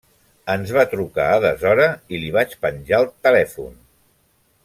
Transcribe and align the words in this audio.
Ens 0.53 0.71
va 0.77 0.85
trucar 0.93 1.27
a 1.33 1.43
deshora 1.43 1.85
i 2.17 2.21
li 2.23 2.33
vaig 2.37 2.57
penjar 2.65 3.01
el 3.03 3.07
telèfon. 3.29 3.79